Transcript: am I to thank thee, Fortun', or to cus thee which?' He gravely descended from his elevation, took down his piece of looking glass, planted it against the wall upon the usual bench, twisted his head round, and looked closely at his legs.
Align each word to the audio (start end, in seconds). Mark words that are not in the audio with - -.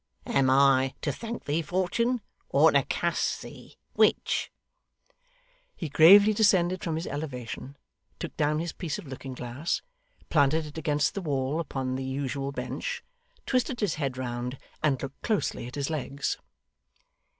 am 0.25 0.49
I 0.49 0.95
to 1.03 1.11
thank 1.11 1.45
thee, 1.45 1.61
Fortun', 1.61 2.21
or 2.49 2.71
to 2.71 2.81
cus 2.85 3.39
thee 3.39 3.77
which?' 3.93 4.51
He 5.75 5.89
gravely 5.89 6.33
descended 6.33 6.83
from 6.83 6.95
his 6.95 7.05
elevation, 7.05 7.77
took 8.17 8.35
down 8.35 8.57
his 8.57 8.73
piece 8.73 8.97
of 8.97 9.05
looking 9.05 9.35
glass, 9.35 9.83
planted 10.31 10.65
it 10.65 10.79
against 10.79 11.13
the 11.13 11.21
wall 11.21 11.59
upon 11.59 11.93
the 11.97 12.03
usual 12.03 12.51
bench, 12.51 13.03
twisted 13.45 13.79
his 13.79 13.93
head 14.01 14.17
round, 14.17 14.57
and 14.81 14.99
looked 15.03 15.21
closely 15.21 15.67
at 15.67 15.75
his 15.75 15.91
legs. 15.91 16.39